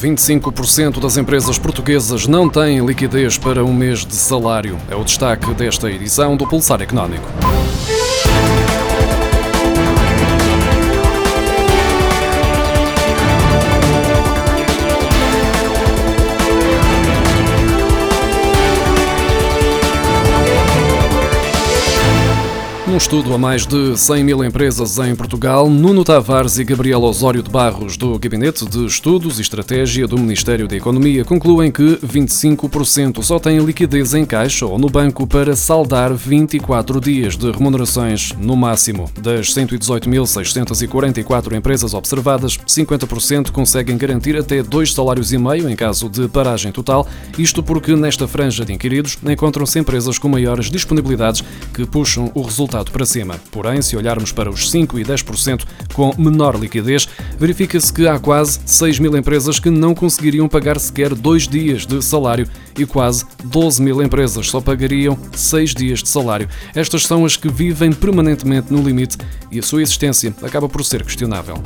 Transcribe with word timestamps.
25% 0.00 0.98
das 0.98 1.18
empresas 1.18 1.58
portuguesas 1.58 2.26
não 2.26 2.48
têm 2.48 2.84
liquidez 2.84 3.36
para 3.36 3.62
um 3.64 3.72
mês 3.72 4.06
de 4.06 4.14
salário. 4.14 4.78
É 4.90 4.96
o 4.96 5.04
destaque 5.04 5.52
desta 5.52 5.90
edição 5.90 6.36
do 6.36 6.46
Pulsar 6.46 6.80
Económico. 6.80 7.28
Num 22.90 22.96
estudo 22.96 23.32
a 23.32 23.38
mais 23.38 23.66
de 23.66 23.96
100 23.96 24.24
mil 24.24 24.44
empresas 24.44 24.98
em 24.98 25.14
Portugal, 25.14 25.70
Nuno 25.70 26.02
Tavares 26.02 26.58
e 26.58 26.64
Gabriel 26.64 27.04
Osório 27.04 27.40
de 27.40 27.48
Barros, 27.48 27.96
do 27.96 28.18
Gabinete 28.18 28.68
de 28.68 28.84
Estudos 28.84 29.38
e 29.38 29.42
Estratégia 29.42 30.08
do 30.08 30.18
Ministério 30.18 30.66
da 30.66 30.74
Economia, 30.74 31.24
concluem 31.24 31.70
que 31.70 32.00
25% 32.04 33.22
só 33.22 33.38
têm 33.38 33.60
liquidez 33.60 34.12
em 34.12 34.24
caixa 34.24 34.66
ou 34.66 34.76
no 34.76 34.88
banco 34.88 35.24
para 35.24 35.54
saldar 35.54 36.12
24 36.12 37.00
dias 37.00 37.36
de 37.36 37.48
remunerações 37.52 38.32
no 38.36 38.56
máximo. 38.56 39.08
Das 39.22 39.54
118.644 39.54 41.56
empresas 41.56 41.94
observadas, 41.94 42.58
50% 42.58 43.52
conseguem 43.52 43.96
garantir 43.96 44.36
até 44.36 44.64
dois 44.64 44.92
salários 44.92 45.32
e 45.32 45.38
meio 45.38 45.70
em 45.70 45.76
caso 45.76 46.08
de 46.08 46.26
paragem 46.26 46.72
total, 46.72 47.06
isto 47.38 47.62
porque 47.62 47.94
nesta 47.94 48.26
franja 48.26 48.64
de 48.64 48.72
inquiridos 48.72 49.16
encontram-se 49.24 49.78
empresas 49.78 50.18
com 50.18 50.28
maiores 50.28 50.68
disponibilidades 50.68 51.44
que 51.72 51.86
puxam 51.86 52.32
o 52.34 52.42
resultado 52.42 52.79
para 52.88 53.04
cima. 53.04 53.40
Porém, 53.50 53.82
se 53.82 53.96
olharmos 53.96 54.32
para 54.32 54.48
os 54.48 54.70
5% 54.70 54.98
e 54.98 55.04
10% 55.04 55.64
com 55.92 56.14
menor 56.16 56.58
liquidez, 56.58 57.08
verifica-se 57.38 57.92
que 57.92 58.06
há 58.08 58.18
quase 58.18 58.60
6 58.64 58.98
mil 58.98 59.16
empresas 59.16 59.58
que 59.58 59.70
não 59.70 59.94
conseguiriam 59.94 60.48
pagar 60.48 60.78
sequer 60.78 61.14
dois 61.14 61.46
dias 61.46 61.84
de 61.84 62.02
salário 62.02 62.48
e 62.78 62.86
quase 62.86 63.24
12 63.44 63.82
mil 63.82 64.02
empresas 64.02 64.48
só 64.48 64.60
pagariam 64.60 65.18
seis 65.34 65.74
dias 65.74 66.02
de 66.02 66.08
salário. 66.08 66.48
Estas 66.74 67.04
são 67.04 67.24
as 67.24 67.36
que 67.36 67.48
vivem 67.48 67.92
permanentemente 67.92 68.72
no 68.72 68.82
limite 68.82 69.18
e 69.50 69.58
a 69.58 69.62
sua 69.62 69.82
existência 69.82 70.34
acaba 70.42 70.68
por 70.68 70.84
ser 70.84 71.04
questionável. 71.04 71.56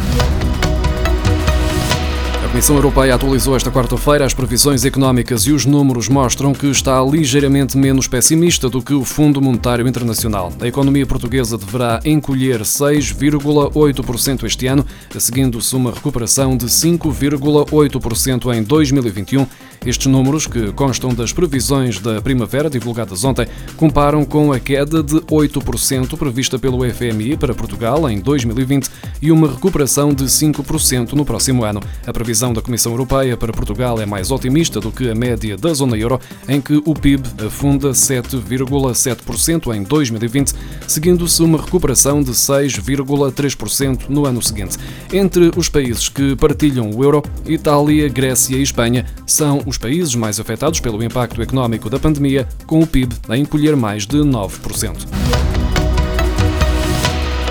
Comissão 2.55 2.77
Europeia 2.77 3.17
atualizou 3.17 3.57
esta 3.57 3.69
quarta-feira 3.69 4.25
as 4.25 4.33
previsões 4.33 4.85
económicas 4.85 5.43
e 5.43 5.51
os 5.51 5.67
números 5.67 6.09
mostram 6.09 6.53
que 6.53 6.69
está 6.69 7.03
ligeiramente 7.03 7.77
menos 7.77 8.07
pessimista 8.07 8.69
do 8.69 8.81
que 8.81 8.95
o 8.95 9.05
Fundo 9.05 9.43
Monetário 9.43 9.89
Internacional. 9.89 10.53
A 10.61 10.69
economia 10.69 11.05
portuguesa 11.05 11.59
deverá 11.59 11.99
encolher 12.05 12.61
6,8% 12.61 14.45
este 14.45 14.69
ano, 14.69 14.87
seguindo-se 15.19 15.75
uma 15.75 15.91
recuperação 15.91 16.57
de 16.57 16.67
5,8% 16.67 18.55
em 18.55 18.63
2021 18.63 19.49
estes 19.85 20.07
números, 20.07 20.47
que 20.47 20.73
constam 20.73 21.15
das 21.15 21.33
previsões 21.33 21.99
da 21.99 22.21
primavera 22.21 22.71
divulgadas 22.71 23.25
ontem, 23.25 23.47
comparam 23.77 24.25
com 24.25 24.53
a 24.53 24.59
queda 24.59 25.03
de 25.03 25.17
8% 25.17 26.17
prevista 26.17 26.59
pelo 26.59 26.89
FMI 26.89 27.37
para 27.37 27.55
Portugal 27.55 28.09
em 28.09 28.21
2020 28.21 28.89
e 29.21 29.31
uma 29.31 29.49
recuperação 29.49 30.13
de 30.13 30.25
5% 30.25 31.13
no 31.13 31.25
próximo 31.25 31.65
ano. 31.65 31.81
A 32.07 32.13
previsão 32.13 32.53
da 32.53 32.63
Comissão 32.63 32.93
Europeia 32.93 33.37
para 33.37 33.53
Portugal 33.53 34.01
é 34.01 34.07
mais 34.07 34.31
otimista 34.31 34.81
do 34.81 34.91
que 34.91 35.11
a 35.11 35.15
média 35.15 35.57
da 35.57 35.73
zona 35.73 35.97
euro, 35.97 36.21
em 36.49 36.61
que 36.61 36.81
o 36.85 36.95
PIB 36.95 37.29
afunda 37.47 37.91
7,7% 37.91 39.75
em 39.75 39.83
2020, 39.83 40.55
seguindo-se 40.87 41.43
uma 41.43 41.59
recuperação 41.59 42.23
de 42.23 42.33
6,3% 42.33 44.09
no 44.09 44.27
ano 44.27 44.43
seguinte. 44.43 44.77
Entre 45.13 45.51
os 45.57 45.69
países 45.69 46.09
que 46.09 46.37
partilham 46.37 46.91
o 46.91 47.03
euro, 47.03 47.23
Itália, 47.47 48.09
Grécia 48.09 48.57
e 48.57 48.63
Espanha 48.63 49.07
são 49.27 49.63
os 49.67 49.74
os 49.75 49.79
países 49.79 50.15
mais 50.15 50.39
afetados 50.39 50.79
pelo 50.79 51.03
impacto 51.03 51.43
económico 51.43 51.91
da 51.91 51.99
pandemia, 51.99 52.49
com 52.67 52.81
o 52.81 52.87
PIB 52.87 53.15
a 53.29 53.37
encolher 53.37 53.77
mais 53.77 54.07
de 54.07 54.19
9%. 54.19 55.14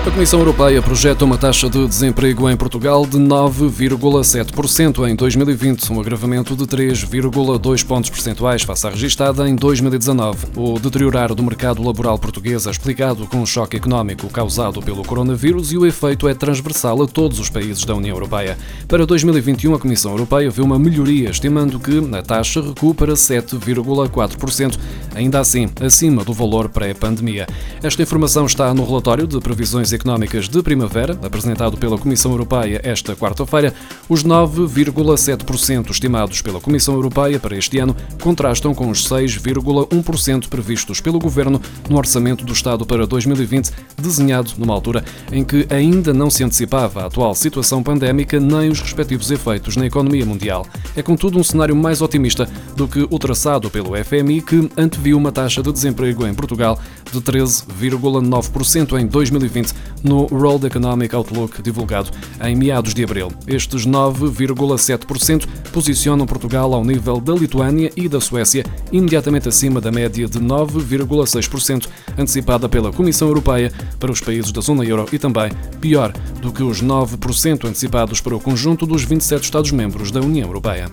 A 0.06 0.10
Comissão 0.10 0.38
Europeia 0.38 0.82
projeta 0.82 1.24
uma 1.24 1.38
taxa 1.38 1.70
de 1.70 1.88
desemprego 1.88 2.50
em 2.50 2.56
Portugal 2.58 3.06
de 3.06 3.16
9,7% 3.16 5.08
em 5.08 5.16
2020, 5.16 5.90
um 5.90 5.98
agravamento 5.98 6.54
de 6.54 6.64
3,2 6.64 7.86
pontos 7.86 8.10
percentuais 8.10 8.62
face 8.62 8.86
à 8.86 8.90
registada 8.90 9.48
em 9.48 9.56
2019. 9.56 10.48
O 10.56 10.78
deteriorar 10.78 11.34
do 11.34 11.42
mercado 11.42 11.82
laboral 11.82 12.18
português 12.18 12.66
é 12.66 12.70
explicado 12.70 13.26
com 13.26 13.40
o 13.40 13.46
choque 13.46 13.78
económico 13.78 14.28
causado 14.28 14.82
pelo 14.82 15.02
coronavírus 15.02 15.72
e 15.72 15.78
o 15.78 15.86
efeito 15.86 16.28
é 16.28 16.34
transversal 16.34 17.02
a 17.02 17.06
todos 17.06 17.40
os 17.40 17.48
países 17.48 17.82
da 17.86 17.94
União 17.94 18.14
Europeia. 18.14 18.58
Para 18.86 19.06
2021, 19.06 19.74
a 19.74 19.78
Comissão 19.78 20.10
Europeia 20.10 20.50
vê 20.50 20.60
uma 20.60 20.78
melhoria, 20.78 21.30
estimando 21.30 21.80
que 21.80 21.98
a 22.14 22.22
taxa 22.22 22.60
recua 22.60 22.94
para 22.94 23.14
7,4%, 23.14 24.78
ainda 25.14 25.40
assim 25.40 25.66
acima 25.80 26.22
do 26.22 26.34
valor 26.34 26.68
pré-pandemia. 26.68 27.46
Esta 27.82 28.02
informação 28.02 28.44
está 28.44 28.74
no 28.74 28.84
relatório 28.84 29.26
de 29.26 29.40
previsões 29.40 29.93
económicas 29.94 30.48
de 30.48 30.62
primavera, 30.62 31.18
apresentado 31.22 31.76
pela 31.76 31.96
Comissão 31.96 32.30
Europeia 32.32 32.80
esta 32.82 33.14
quarta-feira, 33.14 33.72
os 34.08 34.24
9,7% 34.24 35.90
estimados 35.90 36.42
pela 36.42 36.60
Comissão 36.60 36.94
Europeia 36.94 37.38
para 37.38 37.56
este 37.56 37.78
ano 37.78 37.96
contrastam 38.20 38.74
com 38.74 38.90
os 38.90 39.08
6,1% 39.08 40.48
previstos 40.48 41.00
pelo 41.00 41.18
Governo 41.18 41.60
no 41.88 41.96
Orçamento 41.96 42.44
do 42.44 42.52
Estado 42.52 42.84
para 42.84 43.06
2020, 43.06 43.70
desenhado 43.96 44.52
numa 44.58 44.74
altura 44.74 45.04
em 45.32 45.44
que 45.44 45.66
ainda 45.70 46.12
não 46.12 46.28
se 46.28 46.44
antecipava 46.44 47.02
a 47.02 47.06
atual 47.06 47.34
situação 47.34 47.82
pandémica 47.82 48.40
nem 48.40 48.70
os 48.70 48.80
respectivos 48.80 49.30
efeitos 49.30 49.76
na 49.76 49.86
economia 49.86 50.26
mundial. 50.26 50.66
É, 50.96 51.02
contudo, 51.02 51.38
um 51.38 51.44
cenário 51.44 51.76
mais 51.76 52.02
otimista 52.02 52.48
do 52.76 52.88
que 52.88 53.06
o 53.10 53.18
traçado 53.18 53.70
pelo 53.70 53.92
FMI, 54.02 54.42
que 54.42 54.70
anteviu 54.76 55.16
uma 55.16 55.32
taxa 55.32 55.62
de 55.62 55.72
desemprego 55.72 56.26
em 56.26 56.34
Portugal 56.34 56.78
de 57.12 57.20
13,9% 57.20 58.98
em 58.98 59.06
2020, 59.06 59.72
no 60.02 60.26
World 60.30 60.66
Economic 60.66 61.14
Outlook 61.14 61.62
divulgado 61.62 62.10
em 62.42 62.54
meados 62.54 62.94
de 62.94 63.04
abril. 63.04 63.32
Estes 63.46 63.86
9,7% 63.86 65.46
posicionam 65.72 66.26
Portugal 66.26 66.74
ao 66.74 66.84
nível 66.84 67.20
da 67.20 67.34
Lituânia 67.34 67.90
e 67.96 68.08
da 68.08 68.20
Suécia, 68.20 68.64
imediatamente 68.92 69.48
acima 69.48 69.80
da 69.80 69.90
média 69.90 70.26
de 70.26 70.38
9,6% 70.38 71.88
antecipada 72.18 72.68
pela 72.68 72.92
Comissão 72.92 73.28
Europeia 73.28 73.72
para 73.98 74.12
os 74.12 74.20
países 74.20 74.52
da 74.52 74.60
zona 74.60 74.84
euro 74.84 75.06
e 75.12 75.18
também 75.18 75.50
pior 75.80 76.12
do 76.40 76.52
que 76.52 76.62
os 76.62 76.82
9% 76.82 77.64
antecipados 77.64 78.20
para 78.20 78.36
o 78.36 78.40
conjunto 78.40 78.86
dos 78.86 79.04
27 79.04 79.44
Estados-membros 79.44 80.10
da 80.10 80.20
União 80.20 80.46
Europeia. 80.46 80.90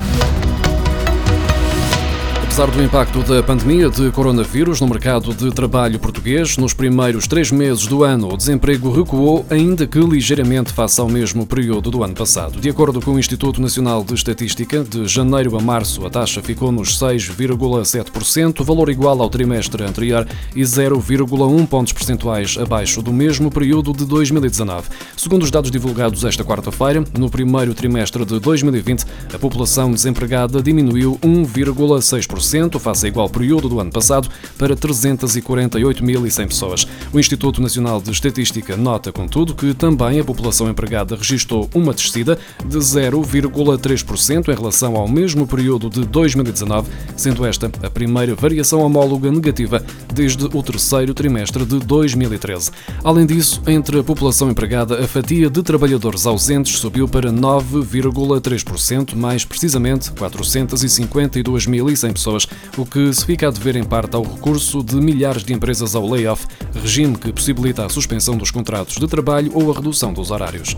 Apesar 2.51 2.69
do 2.69 2.83
impacto 2.83 3.23
da 3.23 3.41
pandemia 3.41 3.89
de 3.89 4.11
coronavírus 4.11 4.81
no 4.81 4.87
mercado 4.87 5.33
de 5.33 5.51
trabalho 5.51 5.97
português, 5.97 6.57
nos 6.57 6.73
primeiros 6.73 7.25
três 7.25 7.49
meses 7.49 7.87
do 7.87 8.03
ano 8.03 8.27
o 8.27 8.35
desemprego 8.35 8.91
recuou, 8.91 9.45
ainda 9.49 9.87
que 9.87 9.97
ligeiramente 9.97 10.73
face 10.73 10.99
ao 10.99 11.07
mesmo 11.07 11.45
período 11.45 11.89
do 11.89 12.03
ano 12.03 12.13
passado. 12.13 12.59
De 12.59 12.69
acordo 12.69 12.99
com 12.99 13.11
o 13.11 13.19
Instituto 13.19 13.61
Nacional 13.61 14.03
de 14.03 14.15
Estatística, 14.15 14.83
de 14.83 15.07
janeiro 15.07 15.57
a 15.57 15.61
março 15.61 16.05
a 16.05 16.09
taxa 16.09 16.41
ficou 16.41 16.73
nos 16.73 16.99
6,7%, 16.99 18.61
valor 18.65 18.89
igual 18.89 19.21
ao 19.21 19.29
trimestre 19.29 19.85
anterior 19.85 20.27
e 20.53 20.61
0,1 20.61 21.67
pontos 21.67 21.93
percentuais 21.93 22.57
abaixo 22.59 23.01
do 23.01 23.13
mesmo 23.13 23.49
período 23.49 23.93
de 23.93 24.03
2019. 24.03 24.89
Segundo 25.15 25.43
os 25.43 25.51
dados 25.51 25.71
divulgados 25.71 26.25
esta 26.25 26.43
quarta-feira, 26.43 27.01
no 27.17 27.29
primeiro 27.29 27.73
trimestre 27.73 28.25
de 28.25 28.41
2020, 28.41 29.05
a 29.33 29.39
população 29.39 29.89
desempregada 29.89 30.61
diminuiu 30.61 31.17
1,6% 31.23 32.40
face 32.79 33.05
ao 33.05 33.09
igual 33.09 33.29
período 33.29 33.69
do 33.69 33.79
ano 33.79 33.91
passado, 33.91 34.29
para 34.57 34.75
348.100 34.75 36.47
pessoas. 36.47 36.87
O 37.13 37.19
Instituto 37.19 37.61
Nacional 37.61 38.01
de 38.01 38.11
Estatística 38.11 38.75
nota, 38.75 39.11
contudo, 39.11 39.53
que 39.53 39.73
também 39.73 40.19
a 40.19 40.23
população 40.23 40.69
empregada 40.69 41.15
registrou 41.15 41.69
uma 41.73 41.93
descida 41.93 42.37
de 42.65 42.77
0,3% 42.77 44.49
em 44.49 44.55
relação 44.55 44.95
ao 44.95 45.07
mesmo 45.07 45.47
período 45.47 45.89
de 45.89 46.05
2019, 46.05 46.89
sendo 47.15 47.45
esta 47.45 47.71
a 47.83 47.89
primeira 47.89 48.35
variação 48.35 48.81
homóloga 48.81 49.31
negativa 49.31 49.83
desde 50.13 50.45
o 50.45 50.63
terceiro 50.63 51.13
trimestre 51.13 51.65
de 51.65 51.79
2013. 51.79 52.71
Além 53.03 53.25
disso, 53.25 53.61
entre 53.67 53.99
a 53.99 54.03
população 54.03 54.49
empregada, 54.49 55.03
a 55.03 55.07
fatia 55.07 55.49
de 55.49 55.63
trabalhadores 55.63 56.25
ausentes 56.25 56.79
subiu 56.79 57.07
para 57.07 57.31
9,3%, 57.31 59.15
mais 59.15 59.45
precisamente 59.45 60.11
452.100 60.11 62.13
pessoas 62.13 62.30
pessoas, 62.31 62.47
o 62.77 62.85
que 62.85 63.13
se 63.13 63.25
fica 63.25 63.47
a 63.47 63.51
dever 63.51 63.75
em 63.75 63.83
parte 63.83 64.15
ao 64.15 64.23
recurso 64.23 64.83
de 64.83 64.95
milhares 64.95 65.43
de 65.43 65.53
empresas 65.53 65.95
ao 65.95 66.07
layoff, 66.07 66.45
regime 66.81 67.17
que 67.17 67.31
possibilita 67.33 67.85
a 67.85 67.89
suspensão 67.89 68.37
dos 68.37 68.51
contratos 68.51 68.95
de 68.95 69.07
trabalho 69.07 69.51
ou 69.53 69.71
a 69.71 69.75
redução 69.75 70.13
dos 70.13 70.31
horários. 70.31 70.75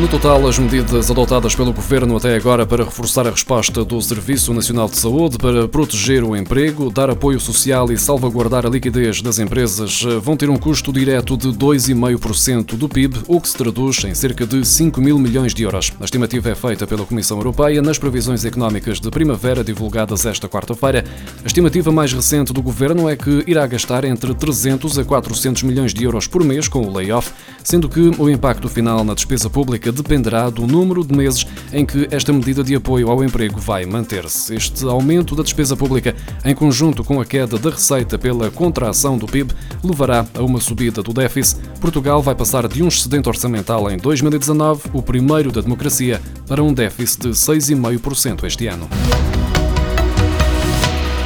No 0.00 0.08
total, 0.08 0.48
as 0.48 0.58
medidas 0.58 1.10
adotadas 1.10 1.54
pelo 1.54 1.74
Governo 1.74 2.16
até 2.16 2.34
agora 2.34 2.64
para 2.64 2.84
reforçar 2.84 3.26
a 3.26 3.30
resposta 3.30 3.84
do 3.84 4.00
Serviço 4.00 4.54
Nacional 4.54 4.88
de 4.88 4.96
Saúde 4.96 5.36
para 5.36 5.68
proteger 5.68 6.24
o 6.24 6.34
emprego, 6.34 6.90
dar 6.90 7.10
apoio 7.10 7.38
social 7.38 7.92
e 7.92 7.98
salvaguardar 7.98 8.64
a 8.64 8.70
liquidez 8.70 9.20
das 9.20 9.38
empresas 9.38 10.02
vão 10.22 10.38
ter 10.38 10.48
um 10.48 10.56
custo 10.56 10.90
direto 10.90 11.36
de 11.36 11.48
2,5% 11.48 12.78
do 12.78 12.88
PIB, 12.88 13.18
o 13.28 13.38
que 13.38 13.50
se 13.50 13.58
traduz 13.58 14.02
em 14.04 14.14
cerca 14.14 14.46
de 14.46 14.64
5 14.64 15.02
mil 15.02 15.18
milhões 15.18 15.52
de 15.52 15.64
euros. 15.64 15.92
A 16.00 16.04
estimativa 16.04 16.48
é 16.48 16.54
feita 16.54 16.86
pela 16.86 17.04
Comissão 17.04 17.36
Europeia 17.36 17.82
nas 17.82 17.98
previsões 17.98 18.46
económicas 18.46 19.00
de 19.00 19.10
primavera 19.10 19.62
divulgadas 19.62 20.24
esta 20.24 20.48
quarta-feira. 20.48 21.04
A 21.44 21.46
estimativa 21.46 21.92
mais 21.92 22.10
recente 22.10 22.54
do 22.54 22.62
Governo 22.62 23.06
é 23.06 23.16
que 23.16 23.44
irá 23.46 23.66
gastar 23.66 24.06
entre 24.06 24.32
300 24.32 24.98
a 24.98 25.04
400 25.04 25.62
milhões 25.62 25.92
de 25.92 26.04
euros 26.04 26.26
por 26.26 26.42
mês 26.42 26.68
com 26.68 26.80
o 26.80 26.90
layoff, 26.90 27.30
sendo 27.62 27.86
que 27.86 28.00
o 28.18 28.30
impacto 28.30 28.66
final 28.66 29.04
na 29.04 29.12
despesa 29.12 29.50
pública 29.50 29.89
dependerá 29.92 30.50
do 30.50 30.66
número 30.66 31.04
de 31.04 31.14
meses 31.14 31.46
em 31.72 31.84
que 31.84 32.08
esta 32.10 32.32
medida 32.32 32.62
de 32.62 32.74
apoio 32.74 33.10
ao 33.10 33.24
emprego 33.24 33.58
vai 33.58 33.84
manter-se. 33.86 34.54
Este 34.54 34.84
aumento 34.84 35.34
da 35.34 35.42
despesa 35.42 35.76
pública, 35.76 36.14
em 36.44 36.54
conjunto 36.54 37.04
com 37.04 37.20
a 37.20 37.24
queda 37.24 37.58
da 37.58 37.70
receita 37.70 38.18
pela 38.18 38.50
contração 38.50 39.16
do 39.16 39.26
PIB, 39.26 39.52
levará 39.82 40.26
a 40.34 40.42
uma 40.42 40.60
subida 40.60 41.02
do 41.02 41.12
déficit. 41.12 41.60
Portugal 41.80 42.22
vai 42.22 42.34
passar 42.34 42.66
de 42.68 42.82
um 42.82 42.88
excedente 42.88 43.28
orçamental 43.28 43.90
em 43.90 43.96
2019, 43.96 44.90
o 44.92 45.02
primeiro 45.02 45.50
da 45.50 45.60
democracia, 45.60 46.20
para 46.46 46.62
um 46.62 46.72
déficit 46.72 47.22
de 47.22 47.28
6,5% 47.30 48.44
este 48.44 48.66
ano. 48.66 48.88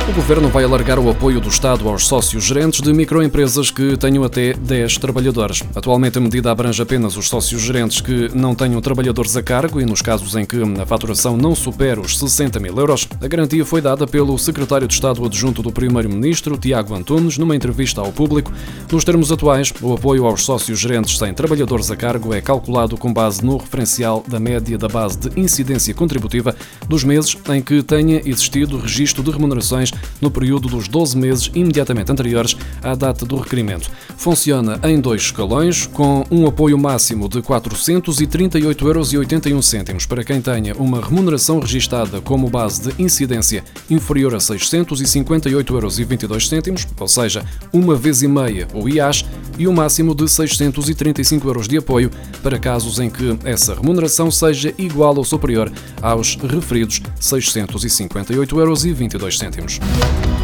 O 0.07 0.13
Governo 0.13 0.51
vai 0.51 0.65
alargar 0.65 0.99
o 0.99 1.09
apoio 1.09 1.41
do 1.41 1.49
Estado 1.49 1.89
aos 1.89 2.07
sócios 2.07 2.45
gerentes 2.45 2.83
de 2.83 2.93
microempresas 2.93 3.71
que 3.71 3.97
tenham 3.97 4.23
até 4.23 4.53
10 4.53 4.99
trabalhadores. 4.99 5.65
Atualmente, 5.75 6.19
a 6.19 6.21
medida 6.21 6.51
abrange 6.51 6.83
apenas 6.83 7.17
os 7.17 7.27
sócios 7.27 7.63
gerentes 7.63 8.03
que 8.03 8.31
não 8.35 8.55
tenham 8.55 8.83
trabalhadores 8.83 9.35
a 9.35 9.43
cargo 9.43 9.81
e 9.81 9.87
nos 9.87 10.03
casos 10.03 10.37
em 10.37 10.45
que 10.45 10.59
a 10.79 10.85
faturação 10.85 11.39
não 11.39 11.55
supera 11.55 11.99
os 11.99 12.19
60 12.19 12.61
mil 12.61 12.77
euros. 12.77 13.09
A 13.19 13.27
garantia 13.27 13.65
foi 13.65 13.81
dada 13.81 14.07
pelo 14.07 14.39
secretário 14.39 14.87
de 14.87 14.93
Estado 14.93 15.25
adjunto 15.25 15.63
do 15.63 15.73
Primeiro-Ministro, 15.73 16.59
Tiago 16.59 16.95
Antunes, 16.95 17.39
numa 17.39 17.57
entrevista 17.57 18.03
ao 18.03 18.13
público. 18.13 18.53
Nos 18.93 19.05
termos 19.05 19.33
atuais, 19.33 19.73
o 19.81 19.95
apoio 19.95 20.27
aos 20.27 20.45
sócios 20.45 20.79
gerentes 20.79 21.17
sem 21.17 21.33
trabalhadores 21.33 21.91
a 21.91 21.97
cargo 21.97 22.35
é 22.35 22.43
calculado 22.43 22.99
com 22.99 23.11
base 23.11 23.43
no 23.43 23.57
referencial 23.57 24.23
da 24.29 24.39
média 24.39 24.77
da 24.77 24.87
base 24.87 25.19
de 25.19 25.41
incidência 25.41 25.95
contributiva 25.95 26.55
dos 26.87 27.05
meses 27.05 27.39
em 27.49 27.63
que 27.63 27.83
tenha 27.83 28.21
existido 28.29 28.79
registro 28.79 29.23
de 29.23 29.31
remunerações 29.31 29.94
no 30.21 30.31
período 30.31 30.69
dos 30.69 30.89
12 30.89 31.17
meses 31.17 31.51
imediatamente 31.55 32.11
anteriores 32.11 32.57
à 32.83 32.95
data 32.95 33.25
do 33.25 33.37
requerimento. 33.37 33.91
Funciona 34.17 34.79
em 34.85 35.01
dois 35.01 35.23
escalões, 35.23 35.87
com 35.87 36.25
um 36.31 36.47
apoio 36.47 36.79
máximo 36.79 37.29
de 37.29 37.41
438,81 37.41 39.85
euros 39.85 40.07
para 40.07 40.25
quem 40.25 40.41
tenha 40.41 40.75
uma 40.77 41.01
remuneração 41.01 41.61
registada 41.61 42.21
como 42.21 42.49
base 42.49 42.91
de 42.91 43.03
incidência 43.03 43.65
inferior 43.91 44.35
a 44.35 44.39
658,22 44.39 46.53
euros, 46.53 46.87
ou 46.99 47.09
seja, 47.09 47.45
uma 47.73 47.95
vez 47.95 48.23
e 48.23 48.29
meia 48.29 48.67
o 48.73 48.89
IAS, 48.89 49.25
e 49.59 49.67
o 49.67 49.71
um 49.71 49.75
máximo 49.75 50.15
de 50.15 50.29
635 50.29 51.49
euros 51.49 51.67
de 51.69 51.79
apoio 51.79 52.11
para 52.43 52.59
casos 52.59 52.99
em 52.99 53.09
que 53.09 53.39
essa 53.45 53.75
remuneração 53.75 54.31
seja 54.31 54.75
igual 54.77 55.17
ou 55.17 55.25
superior 55.25 55.73
aos 56.03 56.37
referidos 56.37 57.01
658,22 57.21 59.59
euros. 59.59 59.81
Yeah. 59.85 60.44